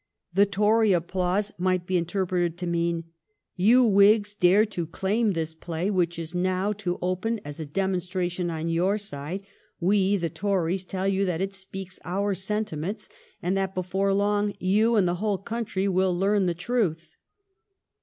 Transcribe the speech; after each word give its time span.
The 0.33 0.47
Tory 0.47 0.93
applause 0.93 1.51
might 1.59 1.85
be 1.85 1.95
interpreted 1.95 2.57
to 2.57 2.65
mean:' 2.65 3.03
You 3.69 3.83
Whigs 3.83 4.33
dare 4.33 4.65
to 4.65 4.87
claim 4.87 5.33
this 5.33 5.53
play 5.53 5.91
which 5.91 6.17
is 6.17 6.33
now 6.33 6.73
to 6.81 6.97
open 7.03 7.39
as 7.45 7.59
a 7.59 7.67
demonstration 7.67 8.49
on 8.49 8.67
your 8.67 8.97
side; 8.97 9.43
we, 9.79 10.17
the 10.17 10.27
Tories, 10.31 10.85
tell 10.85 11.07
you 11.07 11.23
that 11.25 11.39
it 11.39 11.53
speaks 11.53 11.99
our 12.03 12.33
sentiments, 12.33 13.09
and 13.43 13.55
that, 13.55 13.75
before 13.75 14.11
long, 14.11 14.55
you 14.57 14.95
and 14.95 15.07
the 15.07 15.17
whole 15.21 15.37
country 15.37 15.87
will 15.87 16.17
learn 16.17 16.47
the 16.47 16.55
truth.' 16.55 17.15